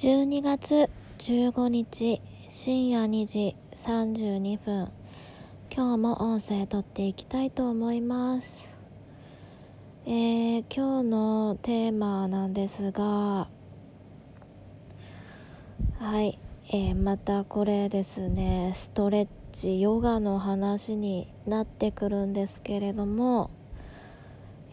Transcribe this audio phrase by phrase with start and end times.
[0.00, 4.90] 12月15日深夜2時32分。
[5.70, 8.74] 今日も音声撮っていきたいと思います。
[10.06, 13.50] えー、今日のテーマなんですがは
[16.22, 16.38] い、
[16.70, 23.50] えー、またこれですねストレッチヨガの話になってくるんですけれども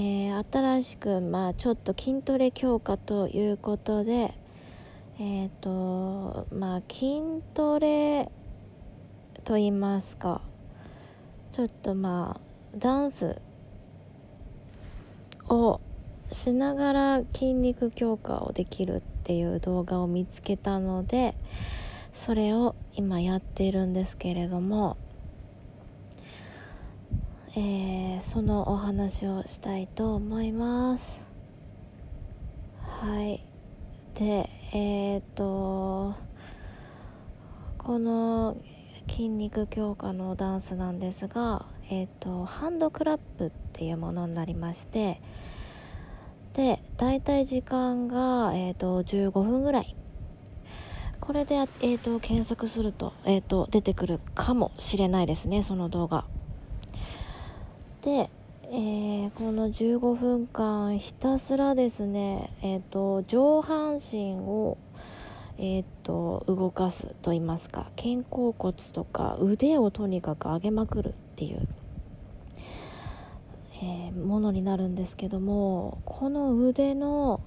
[0.00, 4.34] えー、新しく、まあ、ちょっと筋トレ強化ということで、
[5.18, 7.20] えっ、ー、とまあ筋
[7.54, 8.30] トレ
[9.44, 10.40] と言いますか
[11.52, 13.40] ちょっとまあダンス
[15.48, 15.80] を
[16.30, 21.34] しながら筋肉強化をできるっていう動画を見つけたので
[22.12, 24.96] それを今やっているんですけれども、
[27.54, 31.22] えー、そのお話をしたいと思います。
[32.82, 33.51] はい。
[34.14, 36.14] でえっ、ー、と
[37.78, 38.56] この
[39.08, 45.20] 筋肉強化のダンスなんですが、えーと、ハンドクラップっていうものになりまして
[46.54, 49.96] で大体時間が、えーと、15分ぐらい。
[51.20, 56.24] これで、えーと、検索すると,、えー、と出てくるかもしれないですねその動画。
[58.02, 58.28] で
[58.74, 64.78] えー、この15分間ひたすらですね、えーと、上半身を、
[65.58, 71.68] えーと、動かすと言いますか肩甲骨とか腕をとにかく上げまくるっていう、
[73.82, 77.42] えー、ものになるんですけどもこの腕の、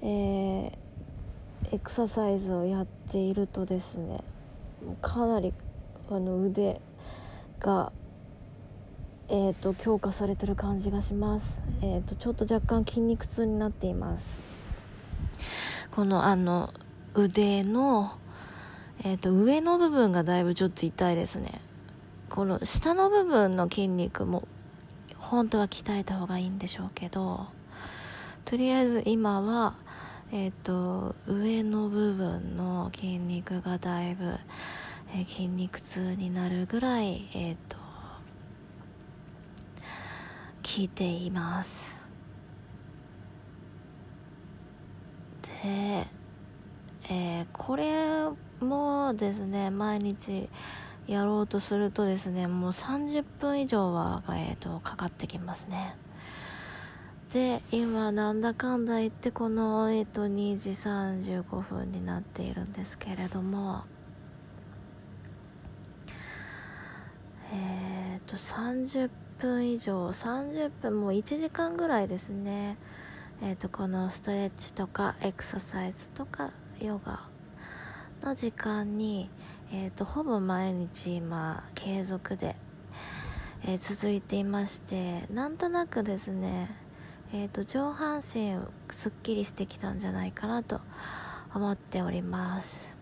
[0.00, 0.72] えー、
[1.70, 4.24] エクササイズをやっているとですね
[5.02, 5.52] かなり
[6.08, 6.80] あの腕
[7.58, 7.92] が
[9.32, 14.24] えーと、強化されてる感じがします、えーと、ちょっと若干筋肉痛になっています。
[15.92, 16.74] このあの
[17.14, 18.12] 腕の、
[19.04, 21.60] えーと、上の部分がだいぶちょっと痛いですね。
[22.28, 24.46] この下の部分の筋肉も
[25.18, 27.46] 本当は鍛えた方がいいんでしょうけど
[28.44, 29.74] とりあえず今は
[30.30, 34.36] えっ、ー、と上の部分の筋肉がだいぶ、
[35.12, 37.79] えー、筋肉痛になるぐらいえっ、ー、と
[40.72, 41.84] 聞いています。
[45.64, 46.06] で、
[47.10, 48.28] えー、これ
[48.64, 50.48] もですね毎日
[51.08, 55.96] やろうとするとですねもう30分以上は、えーと、かかってきますね。
[57.32, 63.82] で今なんだかんだ言ってこの、えーと、2時35分になっているんですけれども
[67.52, 72.76] えっ、ー、と30分分以上30分もう1時間ぐらいですね。
[73.42, 77.20] えーと、このストレッチとかエクササイズとかヨガ
[78.22, 79.30] の時間に、
[79.72, 82.54] えーと、ほぼ毎日今継続で、
[83.64, 86.70] えー、続いていましてなんとなくですね、
[87.32, 88.58] えーと上半身
[88.90, 90.82] すっきりしてきたんじゃないかなと
[91.54, 92.94] 思っております。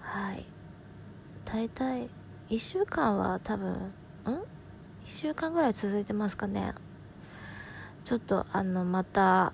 [0.00, 0.44] はい。
[1.46, 2.10] 大体
[2.48, 3.90] 1週間は多分ん？1
[5.08, 6.74] 週間ぐらい続いてますかね。
[8.04, 9.52] ちょっとあのまた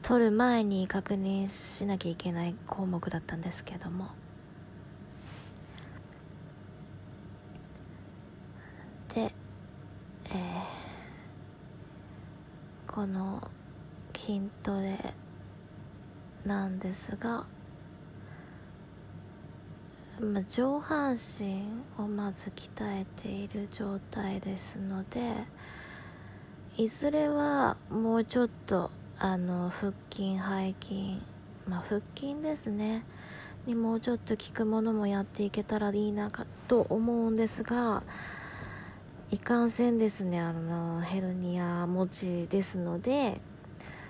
[0.00, 4.08] 撮る前に確認しなきゃいけない項目だったんですけども。
[9.14, 13.50] で、えー、この
[14.16, 14.98] 筋トレ
[16.46, 17.44] なんですが
[20.20, 21.64] まあ、上半身
[21.98, 25.20] をまず鍛えている状態ですので
[26.76, 31.20] いずれはもうちょっとあの腹筋背筋
[31.68, 33.04] まあ腹筋ですね。
[33.66, 38.02] にもうちょっと効くものもやっていけたらいいなかと思うんですが
[39.30, 40.38] いかんせんですね。
[40.38, 43.40] あのヘルニア持ちですので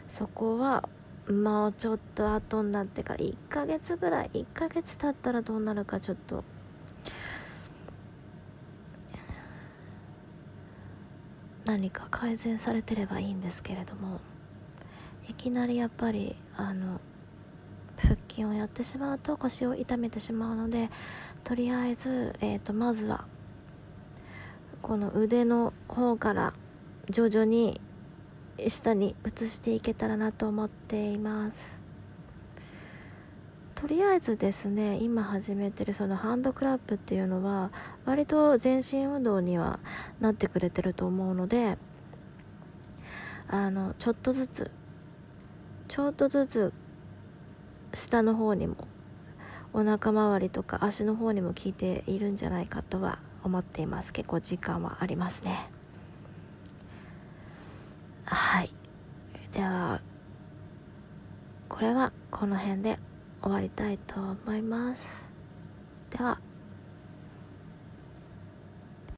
[0.08, 0.88] そこは
[1.28, 6.44] もうちょっと後になってから1ヶ月ぐらい1ヶ月経ったらどうなるかちょっと。
[11.64, 14.20] 何か改善されてればいいんですけれども。
[15.28, 17.00] いきなりやっぱりあの
[17.96, 20.90] 腹筋をやってしまうと腰を痛めてしまうので
[21.44, 23.24] とりあえず、えーとまずは
[24.82, 26.52] この腕の方から
[27.08, 27.80] 徐々に
[28.68, 31.84] 下に移していけたらなと思っています。
[33.74, 37.70] とりあえずですね今始めてるそのハンドクラップっていうのは
[38.06, 39.78] 割と全身運動には
[40.20, 41.76] なってくれてると思うので
[43.48, 44.70] あのちょっとずつ
[45.88, 46.72] ちょっとずつ
[47.92, 48.88] 下の方にも
[49.74, 54.12] お腹周りとか足の方にも効いているんじゃないかとは思っています。
[54.12, 55.73] 結構時間はありますね。
[58.26, 58.70] はい。
[59.52, 60.00] では
[61.68, 62.98] これはこの辺で
[63.42, 65.06] 終わりたいと思います。
[66.10, 66.40] では。